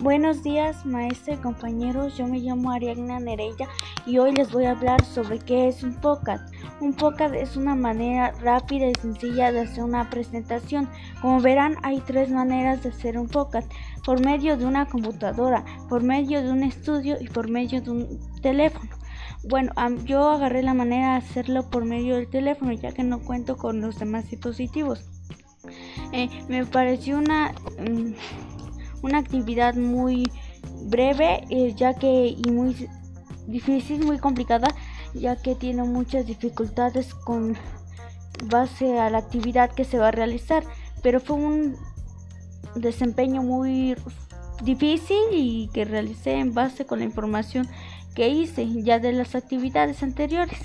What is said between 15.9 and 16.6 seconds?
medio de